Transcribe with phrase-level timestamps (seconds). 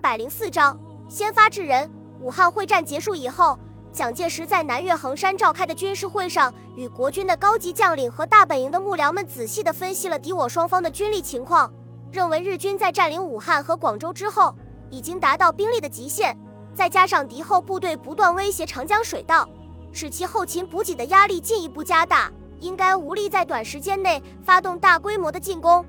[0.00, 0.78] 百零四章
[1.08, 1.90] 先发制人。
[2.20, 3.58] 武汉会战结束以后，
[3.92, 11.72] 蒋介石在南岳衡山召开的军事会上，与国军的高级将领和大本营的幕僚们仔细地分析了敌我双方的军力情况，
[12.10, 14.54] 认为日军在占领武汉和广州之后，
[14.90, 16.36] 已经达到兵力的极限，
[16.74, 19.48] 再加上敌后部队不断威胁长江水道，
[19.92, 25.84] 使其后勤补给的压力进一步加大，应该无力在短时间内发动大规模的进攻。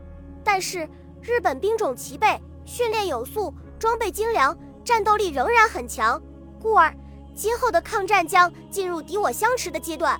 [0.45, 0.87] 但是
[1.21, 4.55] 日本兵种齐备，训练有素，装备精良。
[4.85, 6.21] 战斗力仍然很强，
[6.61, 6.93] 故而
[7.35, 10.19] 今后的抗战将进入敌我相持的阶段。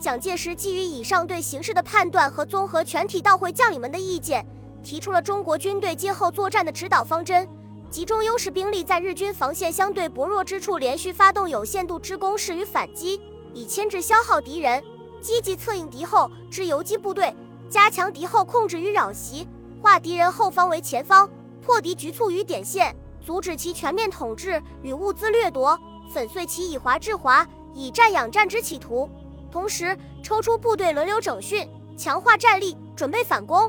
[0.00, 4.46] 蒋介石基于以上对形势的判断和综合全体到会将领们的意见，
[4.82, 7.48] 提出了中国军队今后作战的指导方针：
[7.90, 13.20] 集中优势兵力，在日军防线相对薄弱之处，连续发动有限度之攻势与反击，
[13.54, 14.80] 以牵制消耗敌人；
[15.22, 17.34] 积极策应敌后之游击部队，
[17.70, 19.48] 加强敌后控制与扰袭，
[19.82, 21.28] 化敌人后方为前方，
[21.66, 22.94] 破敌局促于点线。
[23.20, 25.76] 阻止其全面统治与物资掠夺，
[26.14, 29.10] 粉碎其以华制华、以战养战之企图，
[29.50, 33.68] 同时抽出部队轮流整训，强化战力，准备反攻。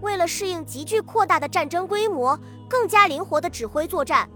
[0.00, 2.36] 为了适应急剧扩大的战争规模，
[2.68, 4.28] 更加灵活地指挥作战，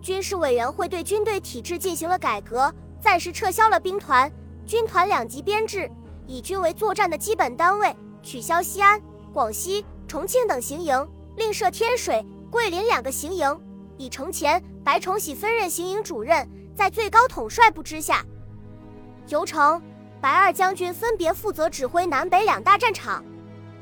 [0.00, 4.32] 军事委员会对军队体制进行了改革，暂时撤销了兵团、
[4.64, 5.90] 军团两级编制，
[6.26, 8.98] 以军为作战的基本单位，取消西安、
[9.30, 11.06] 广西、重庆等行营，
[11.40, 13.58] 另设天水、桂林两个行营。
[13.96, 18.22] 以程前、白崇禧分任行营主任，在最高统帅部之下。
[19.28, 19.80] 尤成、
[20.20, 23.24] 白二将军分别负责指挥南北两大战场。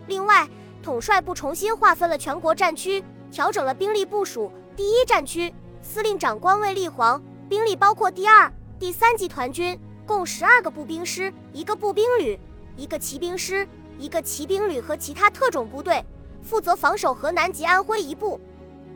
[0.06, 0.48] 另外，
[0.84, 4.53] 统帅部重新划分了全国战区，调整了兵力部署。
[4.77, 12.39] 第一战区司令长官魏立煌，兵力包括第二、第三集团军，共十二个步兵师、一个步兵旅、
[12.77, 16.00] 一个骑兵师、一个骑兵旅和其他特种部队，
[16.42, 18.41] 负责防守河南及安徽一部。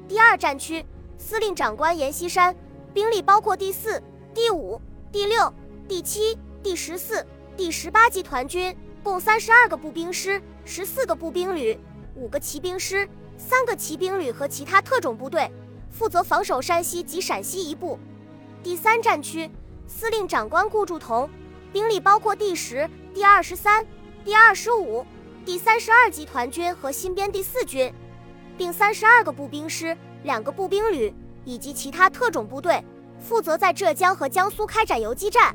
[0.08, 0.84] 第二战区。
[1.18, 2.52] 司令长官阎锡山，
[2.92, 4.02] 兵力包括第四、
[4.34, 4.80] 第五、
[5.12, 5.54] 第六、
[5.86, 7.24] 第七、第十四、
[7.56, 11.78] 第十八集团军，共三十二个步兵师、十四个步兵旅、
[12.16, 13.08] 五个骑兵师、
[13.38, 15.48] 三个骑兵旅和其他特种部队，
[15.92, 17.96] 负责防守山西及陕西一部。
[18.60, 19.48] 第三战区，
[19.86, 21.30] 司令长官顾祝同，
[21.72, 23.86] 兵力包括第十、第二十三、
[24.24, 25.06] 第二十五、
[25.44, 27.92] 第三十二集团军和新编第四军，
[28.56, 29.96] 并三十二个步兵师。
[30.22, 31.12] 两个步兵旅
[31.44, 32.80] 以及其他特种部队
[33.18, 35.52] 负责在浙江和江苏开展游击战。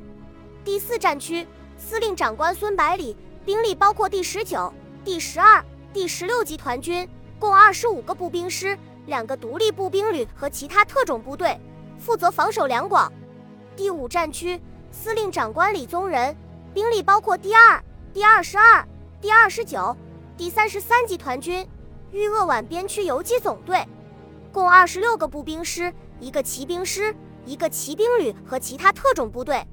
[0.66, 3.16] 第四战区司令长官孙百里，
[3.46, 4.74] 兵力包括第十九、
[5.06, 7.08] 第十二、第十六集团军，
[7.40, 11.58] 共二十五个步兵师、两个独立步兵旅和其他特种部队，
[11.98, 13.10] 负责防守两广。
[13.74, 14.62] 第五战区
[14.92, 16.36] 司令长官李宗仁，
[16.74, 17.82] 兵力包括第二、
[18.12, 18.86] 第二十二、
[19.20, 19.98] 第二十九、
[20.38, 21.68] 第三十三集团军，
[22.12, 23.84] 豫鄂皖边区游击总队。
[24.52, 29.66] 共二十六个步兵师，一个骑兵师，一个骑兵旅和其他特种部队，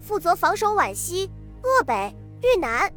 [0.00, 1.30] 负责防守皖西、
[1.62, 2.90] 鄂北、豫南。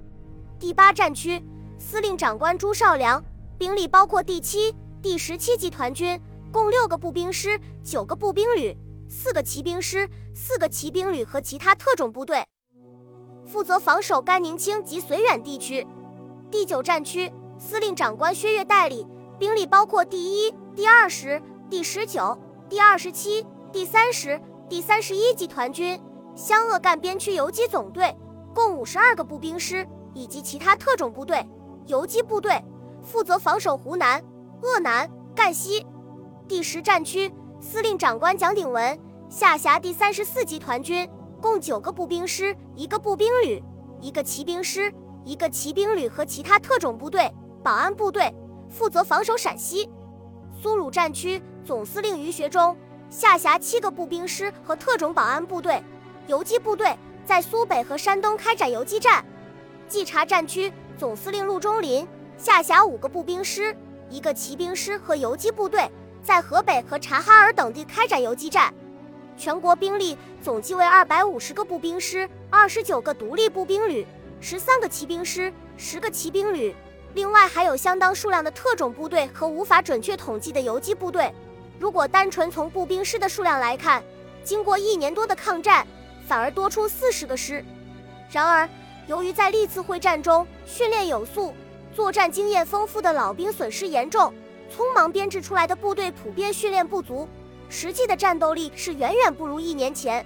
[0.57, 1.43] 第八战区
[1.77, 3.21] 司令长官朱绍良，
[3.57, 6.17] 兵力包括第七、第十七集团军，
[6.53, 8.73] 共六个步兵师，九个步兵旅，
[9.09, 12.45] 四个骑兵师，四个骑兵旅和其他特种部队，
[13.45, 15.85] 负责防守甘宁清及绥远地区。
[16.49, 19.07] 第九战区司令长官薛岳代理，
[19.39, 20.53] 兵力包括第一。
[20.73, 22.37] 第二十、第十九、
[22.69, 26.01] 第二十七、第三十、第三十一集团军，
[26.33, 28.15] 湘鄂赣边区游击总队，
[28.55, 31.45] 共五十二个步兵师以及其他特种部队、
[31.87, 32.63] 游击部队，
[33.03, 34.23] 负责防守湖南、
[34.61, 35.85] 鄂南、赣西。
[36.47, 37.29] 第十战区
[37.59, 38.97] 司令长官蒋鼎文
[39.29, 41.07] 下辖第三十四集团军，
[41.41, 43.61] 共九个步兵师、一个步兵旅、
[43.99, 44.93] 一个骑兵师、
[45.25, 47.29] 一个骑兵旅和其他特种部队、
[47.63, 48.31] 保安部队，
[48.69, 49.89] 负责防守陕西。
[50.61, 52.77] 苏鲁战区总司令于学忠
[53.09, 55.83] 下辖七个步兵师和特种保安部队、
[56.27, 59.25] 游击部队，在苏北和山东开展游击战。
[59.89, 63.75] 冀察战区总司令陆中林下辖五个步兵师、
[64.09, 65.89] 一个骑兵师和游击部队，
[66.21, 68.71] 在河北和察哈尔等地开展游击战。
[69.37, 74.05] 全国兵力总计为二百五十个步兵师、二十九个独立步兵旅、
[74.39, 76.75] 十三个骑兵师、十个骑兵旅。
[77.13, 81.33] 另外还有相当数量的特种部队和无法准确统计的游击部队。
[81.79, 84.03] 如果单纯从步兵师的数量来看，
[84.43, 85.85] 经过一年多的抗战，
[86.27, 87.65] 反而多出四十个师。
[88.29, 88.69] 然而，
[89.07, 91.53] 由于在历次会战中训练有素、
[91.93, 94.33] 作战经验丰富的老兵损失严重，
[94.73, 97.27] 匆忙编制出来的部队普遍训练不足，
[97.71, 100.23] 实际的战斗力是远远不如一年前。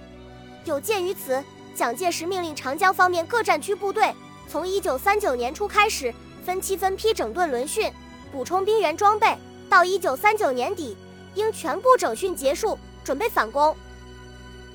[0.64, 1.42] 有鉴于此，
[1.74, 4.12] 蒋介石命令长江方面各战区部队
[4.48, 6.12] 从一九三九年初开始。
[6.44, 7.92] 分期分批整顿轮训，
[8.30, 9.36] 补充兵员装备。
[9.68, 10.96] 到一九三九年底，
[11.34, 13.76] 应全部整训结束，准备反攻。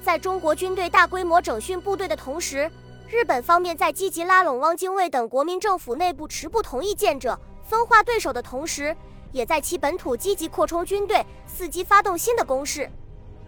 [0.04, 2.70] 在中国军队大规模整训部队的同时，
[3.10, 8.94] 日本方面在积极拉拢汪精卫等国民政府内部持不同意见者，分化对手的同时，
[9.32, 12.90] 也在其本土积极扩充军队，伺机发动新的攻势。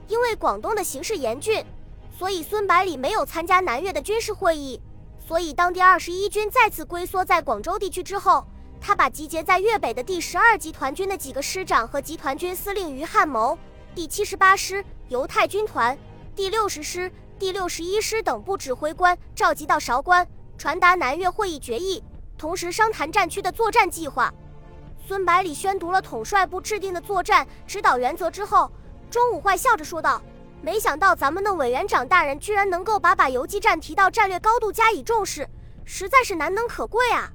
[0.07, 1.65] 因为广东的形势严峻，
[2.17, 4.81] 所以孙百里没有参加南越的军事会议。
[5.25, 8.45] 所以，当第二十一军再次龟缩在广州地区之后，
[8.81, 13.57] 他把集结在粤北的第十二集团军的几个师长和集团军司令于汉谋、
[13.95, 15.97] 第七十八师犹太军团、
[16.35, 17.09] 第六十师、
[17.39, 20.27] 第六十一师等部指挥官召集到韶关，
[20.57, 22.03] 传达南越会议决议，
[22.37, 24.31] 同时商谈战区的作战计划。
[25.05, 28.71] 孙百里宣读了统帅部制定的作战指导原则之后，
[29.11, 30.21] 钟武坏笑着说道。
[30.61, 35.45] 没想到咱们的委员长大人居然能够把把游击战提到战略高度加以重视，
[35.83, 37.29] 实在是难能可贵啊！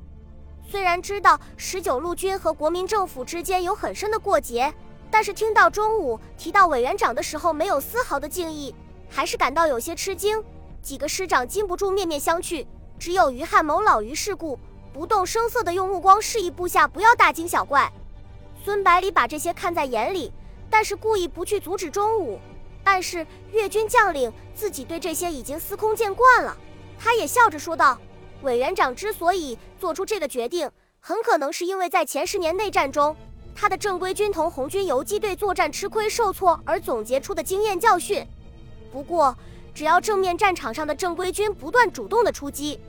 [0.66, 4.72] 虽然知道十九路军和国民政府之间有很深的过节，
[5.10, 8.74] 但是听到中午提到委员长的时候没有丝毫的敬意，
[9.10, 10.42] 还是感到有些吃惊。
[10.80, 12.66] 几个师长禁不住面面相觑，
[12.98, 14.58] 只有于汉谋老于世故，
[14.92, 17.92] 不动声色地用目光示意部下不要大惊小怪。
[18.64, 20.32] 孙百里把这些看在眼里，
[20.68, 22.38] 但是故意不去阻止中午。
[22.84, 26.56] 但是越军将领自己对这些已经司空见惯了，
[26.98, 27.98] 他也笑着说道
[28.42, 33.14] ：“委员长之所以做出这个决定，很可能是因为在前十年内战中，
[33.54, 38.26] 他的正规军同红军游击队作战吃亏受挫而总结出的经验教训。
[38.90, 39.36] 不过，
[39.74, 42.80] 只要正面战场上的正规军不断主动的出击，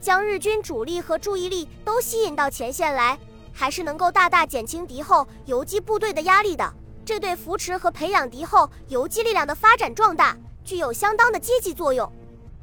[0.00, 3.18] 将日军主力和注意力都吸引到前线来，
[3.52, 6.72] 还是能够大大减轻敌后游击部队的压力的。”
[7.04, 12.10] 这对扶持和培养敌后游击力量的发展壮大具有相当的积极作用。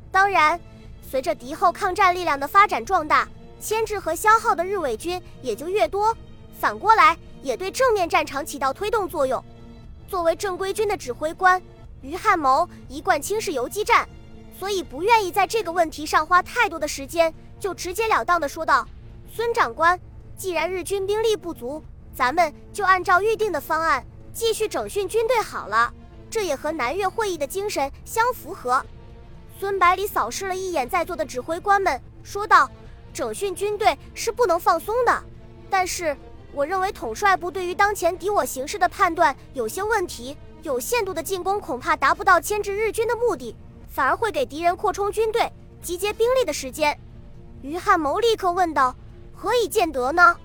[0.09, 0.57] 当然，
[1.01, 3.27] 随着敌后抗战力量的发展壮大，
[3.59, 6.15] 牵制和消耗的日伪军也就越多。
[6.57, 9.43] 反过来，也对正面战场起到推动作用。
[10.07, 11.61] 作为正规军的指挥官，
[12.01, 14.07] 于汉谋一贯轻视游击战，
[14.57, 18.87] 所以不愿意在这个问题上花太多的时间，就直截了当地说道
[19.31, 19.99] ：“孙长官，
[20.35, 21.83] 既然日军兵力不足，
[22.15, 25.91] 咱们就按照预定的方案。”继续整训军队好了，
[26.29, 28.85] 这也和南越会议的精神相符合。
[29.59, 32.69] 孙百里扫视了一眼在座的指挥官们，说道
[33.11, 35.23] ：“整训军队是不能放松的，
[35.71, 36.15] 但是
[36.51, 43.55] 我认为统帅部对于当前敌我形势的判断有些问题，有限度的进攻恐怕达不到牵制日军的目的，
[43.97, 45.51] 反而会给敌人扩充军队、
[45.81, 46.95] 集结兵力的时间。”
[47.63, 48.95] 于汉谋立刻问道
[49.33, 50.37] ：“何以见得呢？”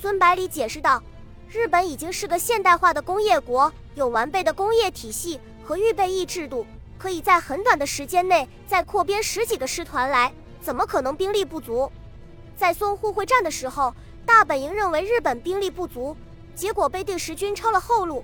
[0.00, 1.02] 孙百里解释道。
[1.48, 6.64] 日本已经是个现代化的工业国，有完备的工业体系和预备役制度，
[6.96, 11.90] 可以在很短的时间内再扩编十几个师团来，怎么可能兵力不足？
[12.56, 13.92] 在淞沪会战的时候，
[14.24, 16.16] 大本营认为日本兵力不足，
[16.54, 18.22] 结果被第十军抄了后路；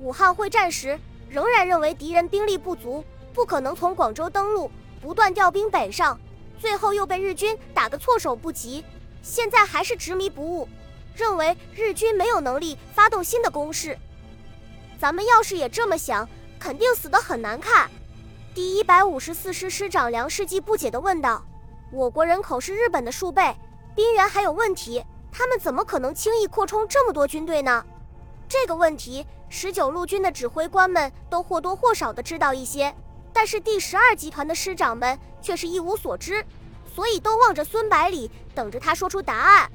[0.00, 0.98] 武汉会战时，
[1.28, 6.18] 仍然认为敌人兵力不足，不可能从广州登陆，不断调兵北上，
[6.58, 8.84] 最后又被日军打个措手不及。
[9.22, 10.68] 现在还是执迷不悟。
[11.14, 13.98] 认为日军没有能力发动新的攻势，
[14.98, 16.26] 咱们要是也这么想，
[16.58, 17.90] 肯定死得很难看。
[18.54, 21.44] 第一百五十四师师长梁世纪不解地问道
[21.92, 23.54] ：“我国人口是日本的数倍，
[23.94, 27.84] 兵源还有问题，他们怎么可能轻易扩充这么多军队呢？”
[28.48, 32.94] 这个问题，十九路军的指挥官们都或多或少的知道一些，
[33.32, 36.44] 但是第十二集团的师长们却是一无所知，
[36.94, 39.70] 所以都望着孙百里，等着他说出答案。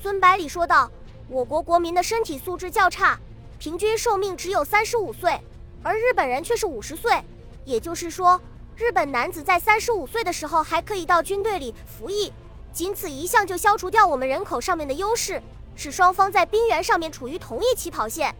[0.00, 0.90] 孙百里说道
[1.28, 3.18] ：“我国国民的身体素质较差，
[3.58, 5.40] 平均寿命只有三十五岁，
[5.82, 7.22] 而日本人却是五十岁。
[7.64, 8.40] 也就是说，
[8.76, 12.32] 日本男子在三十五岁的时候还可以到军队里服役，
[12.72, 15.42] 仅此一项就消除掉我们人口上面的优势，
[15.76, 18.34] 使双方在兵源上面处于同一起跑线。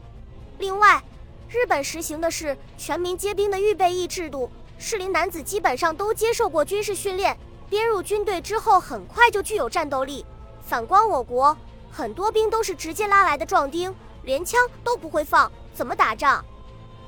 [0.58, 1.02] 另外，
[1.48, 7.34] 日本实行的是全民皆兵的预备役制度，适龄男子基本上都接受过军事训练，
[7.70, 10.26] 编入军队之后很快就具有战斗力。”
[10.60, 11.56] 反观我国，
[11.90, 16.44] 很多兵都是直接拉来的壮丁，连枪都不会放，怎么打仗？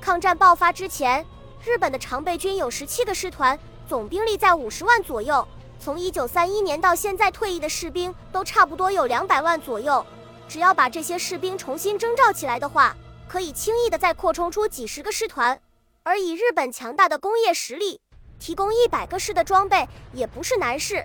[0.00, 1.26] 抗战爆发之前，
[1.62, 5.46] 日本的常备军有十七个师团，总兵力在五十万左右。
[5.78, 10.02] 从一九三一年到现在，退役的士兵都差不多有两百万左右。
[10.48, 12.96] 只要把这些士兵重新征召起来的话，
[13.30, 15.60] 可以轻易的再扩充出几十个师团。
[16.02, 18.00] 而以日本强大的工业实力，
[18.40, 21.04] 提供一百个师的装备也不是难事。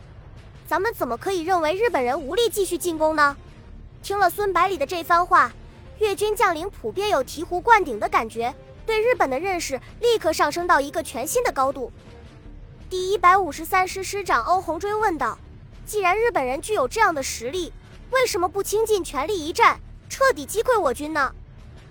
[0.68, 3.38] 咱们怎么可以认为日本人无力继续进攻呢？
[4.02, 5.52] 听了孙百里的这番话，
[6.00, 8.56] 越军将领普遍有醍醐灌顶的感觉，
[8.88, 11.92] 对日本的认识立刻上升到一个全新的高度。
[12.90, 15.38] 第一百五十三师师长欧鸿追问道
[15.86, 17.72] ：“既然日本人具有这样的实力，
[18.10, 19.80] 为什么不倾尽全力一战，
[20.10, 21.32] 彻底击溃我军呢？”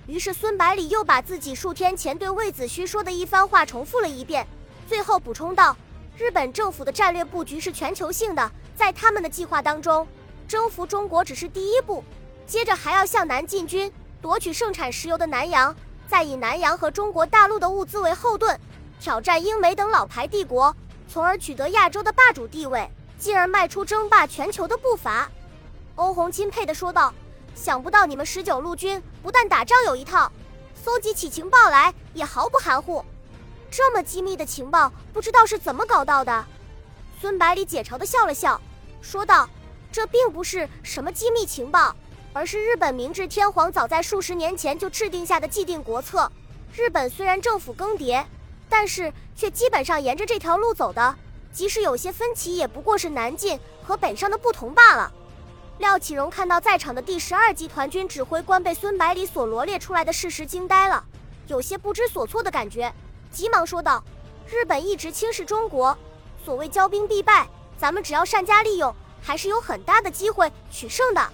[0.07, 4.47] 于是孙百里又把自己数天前对魏子虚说的一番话重复了一遍，
[4.87, 5.75] 最后补充道
[6.19, 10.07] ：“日本政府的战略布局是全球性的，在他们的计划当中，
[10.47, 12.05] 征服中国只是第一步，
[12.47, 15.75] 接着还要向南进军，夺取盛产石油的南洋，
[16.07, 18.61] 再以南洋和中国大陆的物资为后盾，
[19.01, 20.77] 挑战英美等老牌帝国，
[21.09, 22.87] 从而取得亚洲的霸主地位，
[23.19, 25.31] 进而迈出争霸全球的步伐。”
[25.97, 27.15] 欧红钦佩地说道。
[27.55, 30.31] 想不到你们十九路军不但打仗有一套，
[30.85, 33.05] 搜集起情报来也毫不含糊。
[33.71, 36.45] 这么机密的情报，不知道是怎么搞到的？
[37.21, 38.61] 孙百里解嘲地笑了笑，
[39.01, 39.49] 说道
[39.91, 41.97] ：“这并不是什么机密情报，
[42.33, 46.31] 而是日本明治天皇早在数十年前就制定下的既定国策。
[46.75, 48.25] 日本虽然政府更迭，
[48.69, 51.17] 但是却基本上沿着这条路走的，
[51.53, 55.11] 即使有些分歧，也不过是南进和北上的不同罢了。”
[55.79, 61.05] 廖启荣看到在场的第十二集团军指挥官被孙百里所罗列出来的事实惊呆了，
[61.49, 62.93] 有些不知所措的感觉，
[63.33, 64.03] 急忙说道
[64.49, 65.97] ：“日本一直轻视中国，
[66.45, 71.29] 所谓骄兵必败，咱们只要善加利用，还是有很大的机会取胜的。”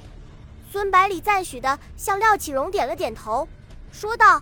[0.72, 3.46] 孙百里赞许地向廖启荣点了点头，
[3.92, 4.40] 说道：“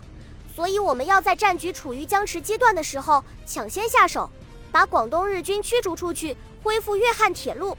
[0.55, 4.29] 所以我们要在战局处于僵持阶段的时候抢先下手，
[4.71, 7.77] 把广东日军驱逐出去，恢复粤汉铁路。”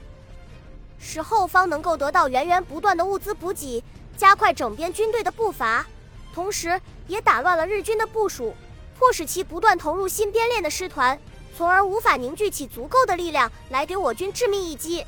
[1.01, 3.83] 使后方能够得到源源不断的物资补给，
[4.15, 5.85] 加快整编军队的步伐，
[6.33, 8.53] 同时也打乱了日军的部署，
[8.97, 11.19] 迫使其不断投入新编练的师团，
[11.57, 15.03] 从而无法凝聚起足够的力量来给我军致命一击。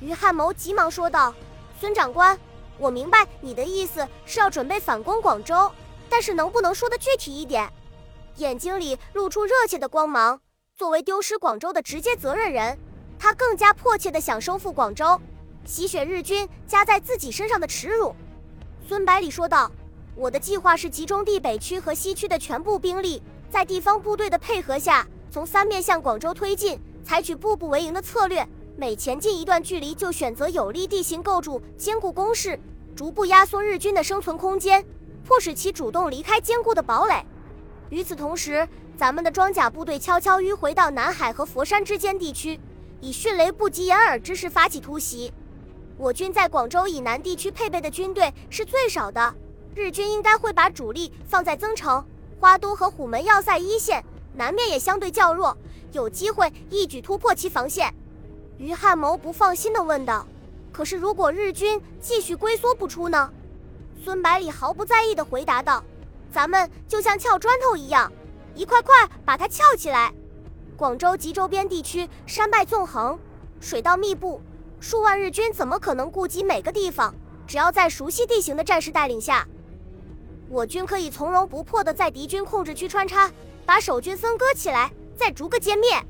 [0.00, 1.32] 于汉谋急忙说道
[1.78, 2.36] ：“孙长官，
[2.76, 5.70] 我明白你的意思是要准备反攻广州，
[6.08, 7.72] 但是能不能说的具体一点？”
[8.36, 10.40] 眼睛里露出热切的光芒。
[10.76, 12.78] 作为丢失广州的直接责任人。
[13.20, 15.20] 他更加迫切地想收复广州，
[15.66, 18.16] 洗雪日军加在自己身上的耻辱。
[18.88, 19.70] 孙百里说道
[20.16, 28.48] ：“我的计划是集中地北区和西区的全部兵力，在地方部队的配合下，从三面向广州推进，采取步步为营的策略。
[28.74, 32.58] 每前进一段距离，就选择有利地形构筑，坚固工事，
[32.96, 34.82] 逐步压缩日军的生存空间，
[35.26, 37.22] 迫使其主动离开坚固的堡垒。
[37.90, 42.58] 与此同时，咱们的装甲部队悄悄迂回到南海和佛山之间地区。”
[43.00, 45.32] 以迅雷不及掩耳之势发起突袭。
[45.96, 49.34] 我军在广州以南地区配备的军队是最少的，
[49.74, 52.04] 日军应该会把主力放在增城、
[52.38, 54.02] 花都和虎门要塞一线，
[54.34, 55.56] 南面也相对较弱，
[55.92, 57.94] 有机会一举突破其防线。
[58.56, 60.26] 于汉谋不放心地问道
[60.72, 63.30] ：“可是如果日军继续龟缩不出呢？”
[64.02, 65.82] 孙百里毫不在意地回答道
[66.32, 68.10] ：“咱们就像撬砖头一样，
[68.54, 70.12] 一块块把它撬起来。”
[70.80, 73.18] 广州及周边地区山脉纵横，
[73.60, 74.40] 水道密布，
[74.80, 77.14] 数万日军怎么可能顾及每个地方？
[77.46, 79.46] 只要在熟悉地形的战士带领下，
[80.48, 83.30] 我军可以从容不迫地在敌军控制区穿插，
[83.66, 86.02] 把守军分割起来，再逐个歼灭。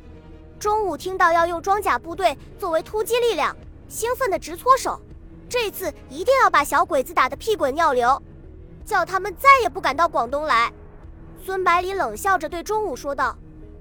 [0.56, 3.56] 中午听到要用装甲部队作为突击力量，
[3.88, 5.00] 兴奋得直搓手。
[5.48, 8.22] 这次一定要把小鬼子打得屁滚尿流，
[8.84, 10.72] 叫他们再也不敢到广东来。
[11.44, 13.36] 孙百里冷笑着对中午说道。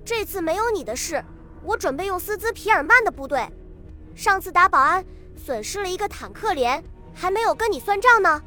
[0.05, 1.23] 这次没有你的事，
[1.63, 3.47] 我准备用斯兹皮尔曼的部队。
[4.15, 8.41] 上次打保安损失了一个坦克连，还没有跟你算账呢。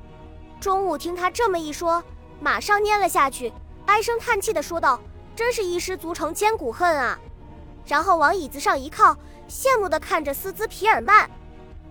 [0.60, 2.02] 中午听他这么一说，
[2.40, 3.52] 马上蔫了下去，
[3.86, 5.00] 唉声叹气地说道
[5.34, 7.18] ：“真是一失足成千古恨啊！”
[7.86, 9.16] 然后往椅子上一靠，
[9.48, 11.30] 羡慕地看着斯兹皮尔曼。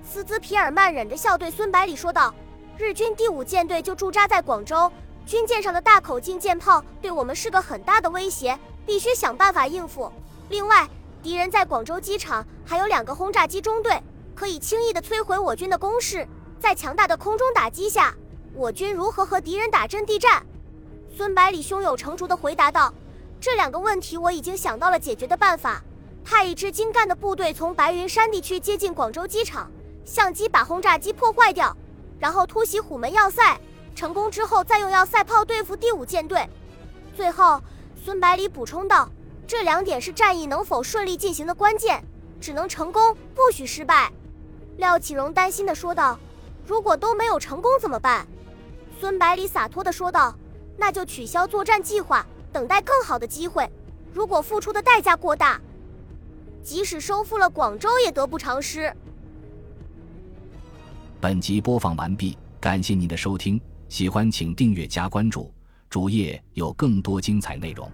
[0.04, 2.34] 斯兹皮尔曼忍着笑对孙百里说道
[2.78, 4.92] ：“日军第五舰队就驻扎在广州，
[5.26, 10.12] 军舰上的大口径舰炮对我们是个很大的威胁。”必须想办法应付。
[10.50, 10.90] 另外，
[11.24, 14.02] 敌人在广州机场还有两个轰炸机中队，
[14.36, 16.28] 可以轻易地摧毁我军的攻势。
[16.60, 18.14] 在强大的空中打击下，
[18.54, 20.46] 我军如何和敌人打阵地战？
[21.16, 22.94] 孙百里胸有成竹地回答道
[23.40, 25.82] ：“这两个问题我已经想到了解决的办法。
[26.24, 29.72] 派一支精干的部队从白云山地区接近广州机场，
[30.06, 31.76] 相机把轰炸机破坏掉，
[32.20, 33.60] 然后突袭虎门要塞。
[33.96, 36.48] 成功之后，再用要塞炮对付第五舰队。
[37.16, 37.62] 最后。”
[38.04, 39.08] 孙百里补充道
[39.46, 42.04] ：“这两点是战役能否顺利进行的关键，
[42.40, 44.12] 只能成功，不许失败。”
[44.78, 46.20] 廖启荣担心地说道
[46.66, 48.26] ：“如果都没有成功怎么办？”
[49.00, 50.36] 孙百里洒脱地说道
[50.78, 53.70] ：“那就取消作战计划，等待更好的机会。
[54.12, 55.62] 如果付出的代价过大，
[56.64, 58.92] 即使收复了广州也得不偿失。”
[61.22, 65.54] 本集播放完毕，感谢您的收听，喜欢请订阅加关注。
[65.92, 67.92] 主页有更多精彩内容。